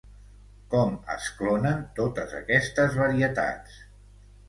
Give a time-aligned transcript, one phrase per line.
[0.71, 3.81] Com es clonen totes aquestes varietats?